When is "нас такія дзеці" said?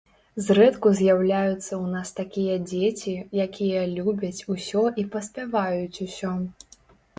1.97-3.13